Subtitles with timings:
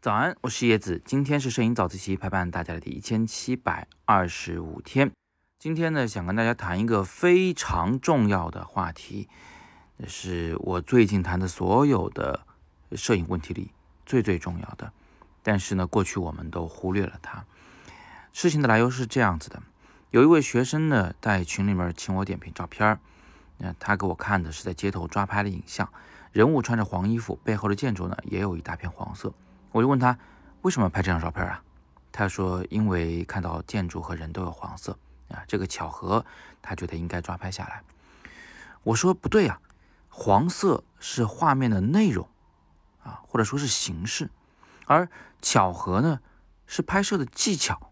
[0.00, 5.10] 早安，我是叶子，今天是摄影早自习陪伴大家的第一千七百二十五天。
[5.58, 9.28] 今天呢，想跟大家谈一个非常重要的话题，
[9.96, 12.46] 那是我最近谈的所有的
[12.92, 13.72] 摄影问题里
[14.06, 14.92] 最最重要的。
[15.42, 17.44] 但是呢，过去我们都忽略了它。
[18.32, 19.62] 事情的来由是这样子的：
[20.10, 23.00] 有一位学生呢，在群里面请我点评照片儿，
[23.58, 25.92] 那他给我看的是在街头抓拍的影像，
[26.38, 29.34] 人物穿着黄衣服，背后的建筑呢也有一大片黄色。
[29.72, 30.16] 我就问他
[30.62, 31.60] 为什么拍这张照片啊？
[32.12, 34.96] 他说因为看到建筑和人都有黄色。
[35.30, 36.24] 啊，这个巧合，
[36.62, 37.82] 他觉得应该抓拍下来。
[38.84, 39.60] 我说不对啊，
[40.08, 42.28] 黄色是画面的内容
[43.02, 44.30] 啊，或者说是形式，
[44.86, 45.10] 而
[45.42, 46.20] 巧合呢
[46.68, 47.90] 是拍摄的技巧，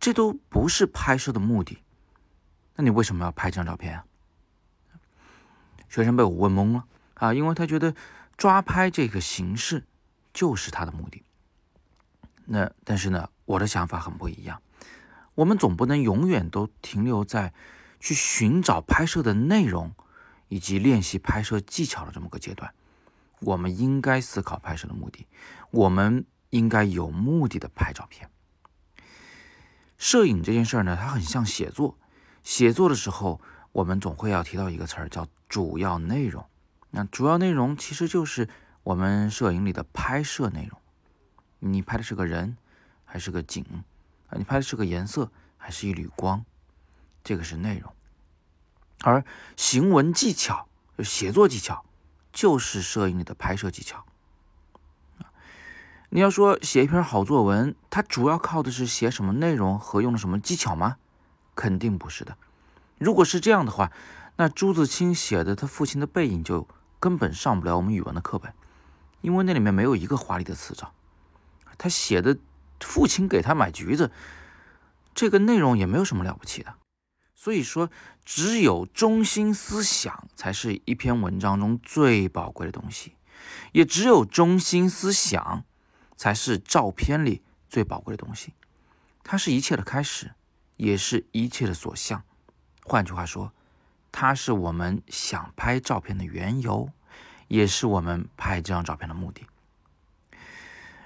[0.00, 1.82] 这都不是拍摄的目的。
[2.76, 4.04] 那你为什么要拍这张照片啊？
[5.90, 6.84] 学生被我问懵了
[7.16, 7.94] 啊，因为他觉得
[8.36, 9.84] 抓拍这个形式
[10.32, 11.22] 就是他的目的。
[12.44, 14.62] 那但是呢，我的想法很不一样。
[15.34, 17.52] 我们总不能永远都停留在
[18.00, 19.94] 去寻找拍摄的内容
[20.48, 22.72] 以及练习拍摄技巧的这么个阶段。
[23.40, 25.26] 我们应该思考拍摄的目的，
[25.70, 28.30] 我们应该有目的的拍照片。
[29.98, 31.98] 摄影这件事儿呢，它很像写作。
[32.42, 33.40] 写作的时候，
[33.72, 36.46] 我们总会要提到一个词儿，叫主要内容。
[36.96, 38.48] 那主要内容其实就是
[38.82, 40.80] 我们摄影里的拍摄内容。
[41.58, 42.56] 你拍的是个人，
[43.04, 43.62] 还是个景？
[44.28, 46.42] 啊，你拍的是个颜色还是一缕光？
[47.22, 47.92] 这个是内容，
[49.02, 49.22] 而
[49.56, 50.68] 行文技巧、
[51.00, 51.84] 写作技巧
[52.32, 54.06] 就是摄影里的拍摄技巧。
[56.08, 60.96] 你要说写一篇好作文，它主要靠的是写什么内容和用了什么技巧吗？
[61.54, 62.38] 肯定不是的。
[62.96, 63.92] 如果是这样的话，
[64.36, 66.66] 那朱自清写的他父亲的背影就
[66.98, 68.52] 根本上不了我们语文的课本，
[69.20, 70.92] 因为那里面没有一个华丽的词藻。
[71.78, 72.36] 他写的。
[72.78, 74.12] 父亲给他买橘子，
[75.14, 76.74] 这个内容也没有什么了不起的。
[77.34, 77.90] 所以说，
[78.22, 83.16] 只有中心思想才是一篇文章中最宝贵的东西，
[83.72, 85.64] 也只有中心思想
[86.18, 88.52] 才是照片里最宝贵的东西。
[89.24, 90.34] 它是一切的开始，
[90.76, 92.24] 也是一切的所向。
[92.84, 93.54] 换句话说，
[94.10, 96.90] 它是我们想拍照片的缘由，
[97.48, 99.46] 也是我们拍这张照片的目的。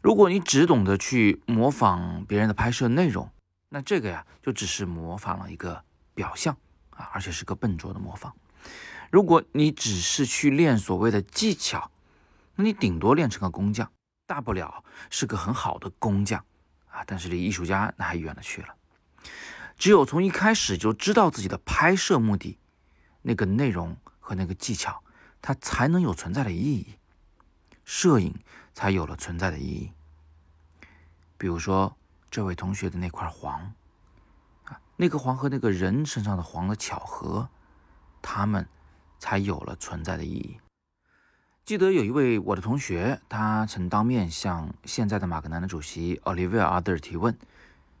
[0.00, 3.30] 如果你只懂得去模仿别人的拍摄内容，
[3.68, 6.56] 那这个呀就只是模仿了一个表象
[6.90, 8.34] 啊，而且是个笨拙的模仿。
[9.10, 11.90] 如果你只是去练所谓的技巧，
[12.56, 13.90] 那你顶多练成个工匠，
[14.26, 16.44] 大不了是个很好的工匠
[16.90, 18.68] 啊，但是离艺术家那还远了去了。
[19.78, 22.58] 只有从一开始就知道自己的拍摄目的，
[23.22, 25.02] 那个内容和那个技巧，
[25.40, 26.98] 它才能有存在的意义。
[27.84, 28.34] 摄影
[28.74, 29.92] 才有了存在的意义。
[31.36, 31.96] 比如说，
[32.30, 33.72] 这位同学的那块黄，
[34.64, 37.48] 啊，那个黄和那个人身上的黄的巧合，
[38.22, 38.68] 他们
[39.18, 40.60] 才有了存在的意义。
[41.64, 47.36] 记得有一位我的同学，他曾当面向现在的马格南的主席 Olivia Other 提问，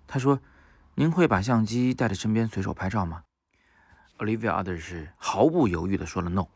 [0.06, 0.40] 他说
[0.94, 3.24] ：“您会把相机带在身边随手拍照吗
[4.22, 6.46] ？”Olivia Other 是毫不犹豫地说了 “no”。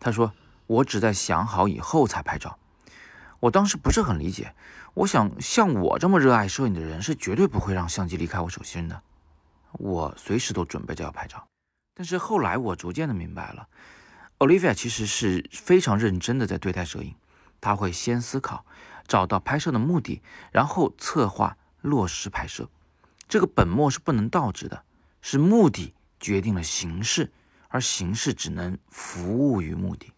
[0.00, 0.32] 他说。
[0.68, 2.58] 我只在想好以后才拍照。
[3.38, 4.52] 我当时不是很理解，
[4.94, 9.00] 我想像我这么热爱摄影的人是绝对不会让相机离开我手心的。
[9.74, 11.46] 我随时都准备着要拍照。
[11.94, 13.68] 但是后来我逐渐的明白了
[14.40, 17.14] ，Olivia 其实是非常认真的在对待摄影。
[17.60, 18.66] 他会先思考，
[19.06, 20.20] 找到拍摄的目的，
[20.50, 22.68] 然后策划落实拍摄。
[23.28, 24.82] 这个本末是不能倒置的，
[25.20, 25.94] 是目的
[26.26, 27.30] 决定了形式，
[27.68, 30.12] 而形式只能服务于目的。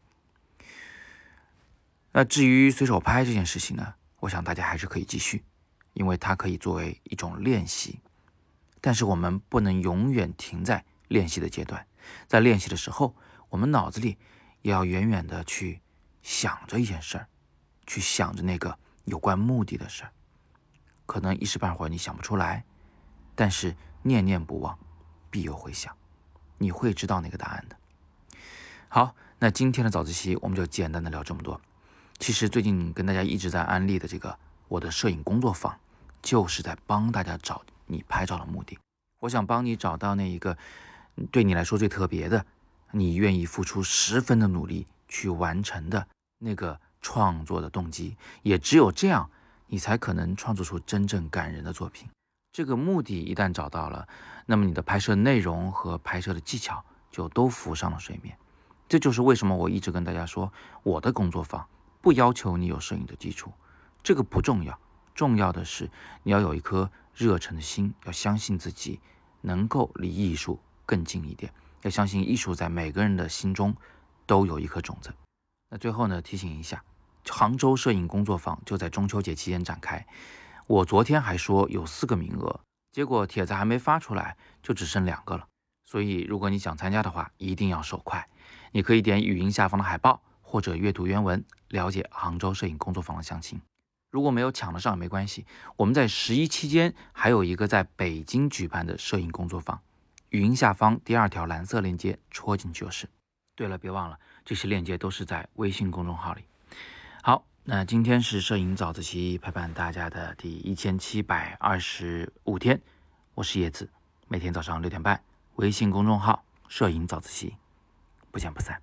[2.13, 5.45] 那至于随手拍这件事情呢，我想大家还是可以继续，
[5.93, 8.01] 因为它可以作为一种练习。
[8.81, 11.87] 但是我们不能永远停在练习的阶段，
[12.27, 13.15] 在练习的时候，
[13.51, 14.17] 我们脑子里
[14.63, 15.83] 也要远远的去
[16.23, 17.29] 想着一件事儿，
[17.87, 20.13] 去想着那个有关目的的事儿。
[21.05, 22.65] 可能一时半会儿你想不出来，
[23.35, 24.79] 但是念念不忘，
[25.31, 25.95] 必有回响，
[26.59, 27.77] 你会知道那个答案的。
[28.89, 31.61] 好，那今天的早自习我们就简单的聊这么多。
[32.19, 35.79] 其实最近跟大家一直在安利的这个我的摄影工作坊，
[36.21, 38.79] 就是在帮大家找你拍照的目的。
[39.21, 40.57] 我想帮你找到那一个
[41.31, 42.45] 对你来说最特别的，
[42.93, 46.07] 你愿意付出十分的努力去完成的
[46.39, 48.17] 那个创作的动机。
[48.43, 49.31] 也只有这样，
[49.67, 52.09] 你才可能创作出真正感人的作品。
[52.53, 54.09] 这个目的一旦找到了，
[54.47, 58.37] 那么你的拍摄内容和拍摄的技巧就都浮上了水面。
[58.89, 60.53] 这就是为什么我一直跟大家说，
[60.83, 61.67] 我的工作坊
[62.01, 63.53] 不要求你有摄影的基础，
[64.03, 64.79] 这个不重要，
[65.15, 65.91] 重要的是
[66.23, 68.99] 你要有一颗热忱的心，要相信自己
[69.43, 71.53] 能够离艺术更近一点，
[71.83, 73.77] 要相信艺术在每个人的心中
[74.27, 75.13] 都有一颗种子。
[75.69, 76.83] 那最后呢，提醒一下，
[77.29, 80.07] 杭州摄影工作坊就在中秋节期间展开，
[80.69, 82.61] 我昨天还说有四个名额，
[82.93, 85.49] 结果帖子还没发出来，就只剩两个了。
[85.83, 88.29] 所以如果你想参加的话，一定要手快。
[88.73, 93.63] 你可以点语音下方的海报，或者阅读原文，了解杭州摄影工作坊的详情。
[94.11, 99.81] 如果没有抢得上也没关系，我们在十一期间还有一个在北京举办的摄影工作坊，
[100.29, 103.09] 语音下方第二条蓝色链接戳进去就是。
[103.57, 106.43] 对了，别忘了这些链接都是在微信公众号里。
[107.71, 112.81] 那今天是摄影早自习陪伴大家的第一千七百二十五天，
[113.35, 113.87] 我是叶子，
[114.27, 115.23] 每天早上六点半，
[115.57, 117.55] 微信公众号摄影早自习。
[118.31, 118.81] 不见不散。